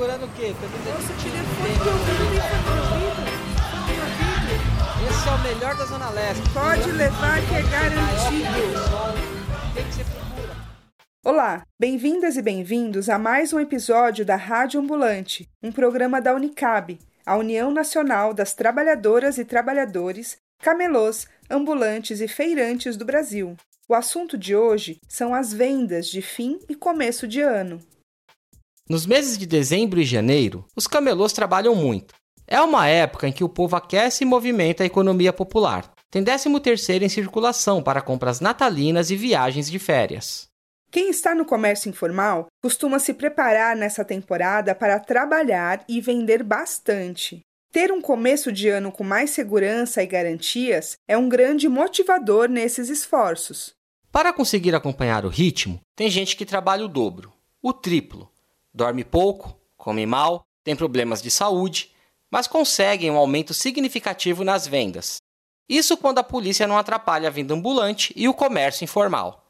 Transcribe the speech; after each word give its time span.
procurando 0.00 0.24
o 0.24 0.28
quê? 0.32 0.54
Nossa, 0.88 1.12
que 1.12 1.30
telefone 1.30 1.74
que 1.78 1.86
eu 1.86 1.92
vi 1.92 2.38
Esse 5.10 5.28
é 5.28 5.30
o 5.30 5.38
melhor 5.42 5.76
da 5.76 5.84
Zona 5.84 6.08
Leste. 6.08 6.42
Pode 6.54 6.90
levar 6.92 7.38
que 7.46 7.54
é 7.54 7.62
garantido. 7.62 8.48
Que? 9.74 10.02
Olá, 11.22 11.66
bem-vindas 11.78 12.38
e 12.38 12.42
bem-vindos 12.42 13.10
a 13.10 13.18
mais 13.18 13.52
um 13.52 13.60
episódio 13.60 14.24
da 14.24 14.36
Rádio 14.36 14.80
Ambulante, 14.80 15.46
um 15.62 15.70
programa 15.70 16.18
da 16.18 16.34
Unicab, 16.34 16.98
a 17.26 17.36
União 17.36 17.70
Nacional 17.70 18.32
das 18.32 18.54
Trabalhadoras 18.54 19.36
e 19.36 19.44
Trabalhadores, 19.44 20.38
camelôs, 20.62 21.28
ambulantes 21.50 22.22
e 22.22 22.28
feirantes 22.28 22.96
do 22.96 23.04
Brasil. 23.04 23.54
O 23.86 23.94
assunto 23.94 24.38
de 24.38 24.56
hoje 24.56 24.98
são 25.06 25.34
as 25.34 25.52
vendas 25.52 26.06
de 26.06 26.22
fim 26.22 26.58
e 26.70 26.74
começo 26.74 27.28
de 27.28 27.42
ano. 27.42 27.78
Nos 28.90 29.06
meses 29.06 29.38
de 29.38 29.46
dezembro 29.46 30.00
e 30.00 30.04
janeiro, 30.04 30.64
os 30.74 30.88
camelôs 30.88 31.32
trabalham 31.32 31.76
muito. 31.76 32.12
É 32.44 32.60
uma 32.60 32.88
época 32.88 33.28
em 33.28 33.32
que 33.32 33.44
o 33.44 33.48
povo 33.48 33.76
aquece 33.76 34.24
e 34.24 34.26
movimenta 34.26 34.82
a 34.82 34.86
economia 34.86 35.32
popular. 35.32 35.92
Tem 36.10 36.24
13 36.24 36.58
terceiro 36.58 37.04
em 37.04 37.08
circulação 37.08 37.84
para 37.84 38.02
compras 38.02 38.40
natalinas 38.40 39.12
e 39.12 39.16
viagens 39.16 39.70
de 39.70 39.78
férias. 39.78 40.48
Quem 40.90 41.08
está 41.08 41.36
no 41.36 41.44
comércio 41.44 41.88
informal 41.88 42.48
costuma 42.60 42.98
se 42.98 43.14
preparar 43.14 43.76
nessa 43.76 44.04
temporada 44.04 44.74
para 44.74 44.98
trabalhar 44.98 45.84
e 45.88 46.00
vender 46.00 46.42
bastante. 46.42 47.42
Ter 47.70 47.92
um 47.92 48.00
começo 48.00 48.50
de 48.50 48.68
ano 48.68 48.90
com 48.90 49.04
mais 49.04 49.30
segurança 49.30 50.02
e 50.02 50.06
garantias 50.06 50.96
é 51.06 51.16
um 51.16 51.28
grande 51.28 51.68
motivador 51.68 52.48
nesses 52.48 52.88
esforços. 52.88 53.72
Para 54.10 54.32
conseguir 54.32 54.74
acompanhar 54.74 55.24
o 55.24 55.28
ritmo, 55.28 55.78
tem 55.94 56.10
gente 56.10 56.34
que 56.34 56.44
trabalha 56.44 56.84
o 56.84 56.88
dobro, 56.88 57.32
o 57.62 57.72
triplo. 57.72 58.28
Dorme 58.72 59.04
pouco, 59.04 59.56
come 59.76 60.06
mal, 60.06 60.42
tem 60.62 60.76
problemas 60.76 61.20
de 61.20 61.30
saúde, 61.30 61.92
mas 62.30 62.46
conseguem 62.46 63.10
um 63.10 63.16
aumento 63.16 63.52
significativo 63.52 64.44
nas 64.44 64.66
vendas. 64.66 65.16
Isso 65.68 65.96
quando 65.96 66.18
a 66.18 66.24
polícia 66.24 66.66
não 66.66 66.78
atrapalha 66.78 67.28
a 67.28 67.30
venda 67.30 67.54
ambulante 67.54 68.12
e 68.16 68.28
o 68.28 68.34
comércio 68.34 68.84
informal. 68.84 69.44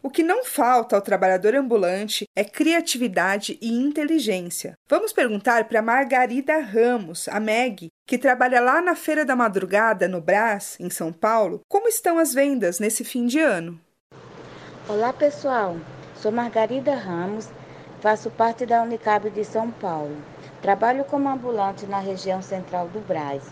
O 0.00 0.10
que 0.10 0.22
não 0.22 0.44
falta 0.44 0.94
ao 0.94 1.02
trabalhador 1.02 1.56
ambulante 1.56 2.24
é 2.36 2.44
criatividade 2.44 3.58
e 3.60 3.68
inteligência. 3.68 4.74
Vamos 4.88 5.12
perguntar 5.12 5.64
para 5.64 5.82
Margarida 5.82 6.58
Ramos, 6.60 7.28
a 7.28 7.40
Meg, 7.40 7.88
que 8.06 8.16
trabalha 8.16 8.60
lá 8.60 8.80
na 8.80 8.94
Feira 8.94 9.24
da 9.24 9.34
Madrugada, 9.34 10.06
no 10.06 10.20
Brás, 10.20 10.76
em 10.78 10.88
São 10.88 11.12
Paulo, 11.12 11.62
como 11.68 11.88
estão 11.88 12.16
as 12.16 12.32
vendas 12.32 12.78
nesse 12.78 13.04
fim 13.04 13.26
de 13.26 13.40
ano. 13.40 13.80
Olá, 14.88 15.12
pessoal. 15.12 15.76
Sou 16.14 16.30
Margarida 16.30 16.94
Ramos, 16.94 17.48
faço 18.00 18.30
parte 18.30 18.64
da 18.64 18.82
Unicab 18.82 19.28
de 19.30 19.44
São 19.44 19.70
Paulo. 19.70 20.16
Trabalho 20.62 21.04
como 21.04 21.28
ambulante 21.28 21.86
na 21.86 21.98
região 21.98 22.40
central 22.40 22.88
do 22.88 23.00
Brás. 23.00 23.42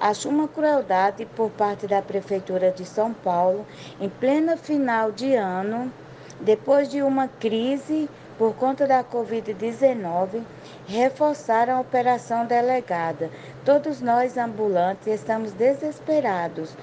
Acho 0.00 0.28
uma 0.28 0.48
crueldade 0.48 1.24
por 1.24 1.50
parte 1.50 1.86
da 1.86 2.02
Prefeitura 2.02 2.70
de 2.70 2.84
São 2.84 3.12
Paulo, 3.12 3.64
em 4.00 4.08
plena 4.08 4.56
final 4.56 5.12
de 5.12 5.34
ano, 5.34 5.92
depois 6.40 6.88
de 6.88 7.02
uma 7.02 7.28
crise 7.28 8.08
por 8.36 8.54
conta 8.54 8.86
da 8.86 9.02
Covid-19, 9.02 10.42
reforçar 10.86 11.68
a 11.68 11.80
operação 11.80 12.46
delegada. 12.46 13.30
Todos 13.64 14.00
nós 14.00 14.36
ambulantes 14.36 15.08
estamos 15.08 15.52
desesperados 15.52 16.76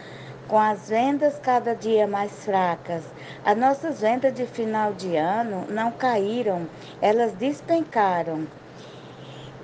com 0.47 0.57
as 0.57 0.89
vendas 0.89 1.39
cada 1.41 1.73
dia 1.73 2.07
mais 2.07 2.31
fracas. 2.43 3.03
As 3.43 3.57
nossas 3.57 4.01
vendas 4.01 4.33
de 4.33 4.45
final 4.45 4.93
de 4.93 5.15
ano 5.15 5.65
não 5.69 5.91
caíram, 5.91 6.67
elas 7.01 7.33
despencaram. 7.33 8.47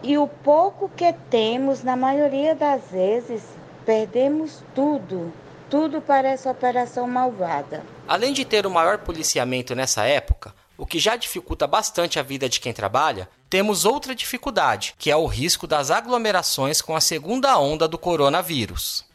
E 0.03 0.17
o 0.17 0.27
pouco 0.27 0.89
que 0.89 1.13
temos, 1.29 1.83
na 1.83 1.95
maioria 1.95 2.55
das 2.55 2.81
vezes, 2.91 3.43
perdemos 3.85 4.63
tudo. 4.73 5.31
Tudo 5.69 6.01
para 6.01 6.27
essa 6.27 6.51
operação 6.51 7.07
malvada. 7.07 7.83
Além 8.07 8.33
de 8.33 8.43
ter 8.43 8.65
o 8.65 8.71
maior 8.71 8.97
policiamento 8.97 9.73
nessa 9.73 10.03
época, 10.03 10.53
o 10.77 10.85
que 10.85 10.99
já 10.99 11.15
dificulta 11.15 11.67
bastante 11.67 12.19
a 12.19 12.23
vida 12.23 12.49
de 12.49 12.59
quem 12.59 12.73
trabalha, 12.73 13.29
temos 13.49 13.85
outra 13.85 14.15
dificuldade, 14.15 14.95
que 14.97 15.11
é 15.11 15.15
o 15.15 15.27
risco 15.27 15.67
das 15.67 15.91
aglomerações 15.91 16.81
com 16.81 16.95
a 16.95 16.99
segunda 16.99 17.57
onda 17.57 17.87
do 17.87 17.97
coronavírus. 17.97 19.05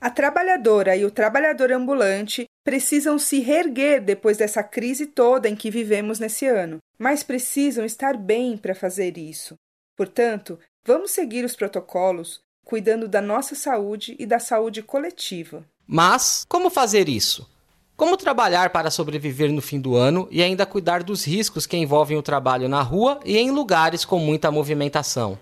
A 0.00 0.10
trabalhadora 0.10 0.96
e 0.96 1.04
o 1.04 1.10
trabalhador 1.10 1.72
ambulante 1.72 2.46
precisam 2.62 3.18
se 3.18 3.40
reerguer 3.40 4.00
depois 4.00 4.36
dessa 4.36 4.62
crise 4.62 5.06
toda 5.06 5.48
em 5.48 5.56
que 5.56 5.72
vivemos 5.72 6.20
nesse 6.20 6.46
ano, 6.46 6.78
mas 6.96 7.24
precisam 7.24 7.84
estar 7.84 8.16
bem 8.16 8.56
para 8.56 8.76
fazer 8.76 9.18
isso. 9.18 9.56
Portanto, 9.96 10.56
vamos 10.86 11.10
seguir 11.10 11.44
os 11.44 11.56
protocolos, 11.56 12.40
cuidando 12.64 13.08
da 13.08 13.20
nossa 13.20 13.56
saúde 13.56 14.14
e 14.20 14.24
da 14.24 14.38
saúde 14.38 14.82
coletiva. 14.82 15.64
Mas 15.84 16.44
como 16.48 16.70
fazer 16.70 17.08
isso? 17.08 17.50
Como 17.96 18.16
trabalhar 18.16 18.70
para 18.70 18.92
sobreviver 18.92 19.50
no 19.50 19.60
fim 19.60 19.80
do 19.80 19.96
ano 19.96 20.28
e 20.30 20.40
ainda 20.40 20.64
cuidar 20.64 21.02
dos 21.02 21.24
riscos 21.24 21.66
que 21.66 21.76
envolvem 21.76 22.16
o 22.16 22.22
trabalho 22.22 22.68
na 22.68 22.82
rua 22.82 23.18
e 23.24 23.36
em 23.36 23.50
lugares 23.50 24.04
com 24.04 24.20
muita 24.20 24.52
movimentação? 24.52 25.36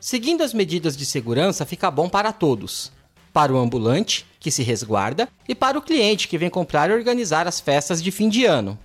Seguindo 0.00 0.42
as 0.42 0.52
medidas 0.52 0.96
de 0.96 1.06
segurança 1.06 1.64
fica 1.64 1.88
bom 1.92 2.08
para 2.08 2.32
todos 2.32 2.95
para 3.36 3.52
o 3.52 3.58
ambulante, 3.58 4.26
que 4.40 4.50
se 4.50 4.62
resguarda, 4.62 5.28
e 5.46 5.54
para 5.54 5.76
o 5.76 5.82
cliente 5.82 6.26
que 6.26 6.38
vem 6.38 6.48
comprar 6.48 6.88
e 6.88 6.94
organizar 6.94 7.46
as 7.46 7.60
festas 7.60 8.02
de 8.02 8.10
fim 8.10 8.30
de 8.30 8.46
ano. 8.46 8.78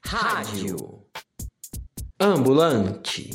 Rádio 0.00 1.02
Ambulante. 2.20 3.30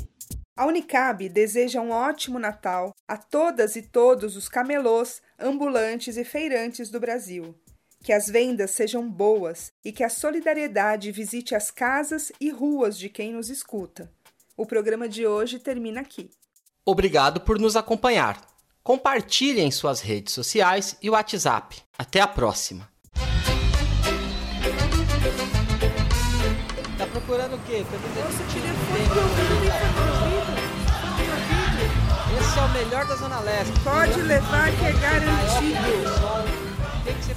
A 0.56 0.66
Unicab 0.66 1.28
deseja 1.28 1.82
um 1.82 1.92
ótimo 1.92 2.40
Natal 2.40 2.96
a 3.06 3.18
todas 3.18 3.76
e 3.76 3.82
todos 3.82 4.38
os 4.38 4.48
camelôs, 4.48 5.22
ambulantes 5.38 6.16
e 6.16 6.24
feirantes 6.24 6.90
do 6.90 7.02
Brasil. 7.02 7.54
Que 8.02 8.14
as 8.14 8.28
vendas 8.28 8.72
sejam 8.72 9.12
boas 9.12 9.74
e 9.84 9.92
que 9.92 10.06
a 10.06 10.10
solidariedade 10.10 11.12
visite 11.12 11.54
as 11.54 11.70
casas 11.70 12.32
e 12.40 12.50
ruas 12.50 12.98
de 12.98 13.10
quem 13.10 13.34
nos 13.34 13.50
escuta. 13.50 14.10
O 14.56 14.66
programa 14.66 15.10
de 15.10 15.28
hoje 15.28 15.60
termina 15.60 16.00
aqui. 16.00 16.30
Obrigado 16.86 17.42
por 17.42 17.60
nos 17.60 17.76
acompanhar. 17.76 18.51
Compartilhe 18.84 19.62
em 19.62 19.70
suas 19.70 20.02
redes 20.02 20.34
sociais 20.34 20.98
e 21.02 21.10
WhatsApp. 21.10 21.78
Até 21.98 22.20
a 22.20 22.28
próxima! 22.28 22.90
Tá 26.98 27.06
procurando 27.06 27.58
o 27.58 27.60
quê? 27.60 27.86
Nossa, 27.86 28.42
eu 28.42 28.50
vi 28.50 29.02
Esse 32.40 32.58
é 32.58 32.62
o 32.62 32.70
melhor 32.70 33.06
da 33.06 33.16
Zona 33.16 33.40
Leste. 33.42 33.80
Pode 33.84 34.20
levar 34.20 34.72
que 34.72 34.86
é 34.86 34.94
garantido. 34.94 35.78
O 37.02 37.04
que, 37.04 37.14
você 37.24 37.36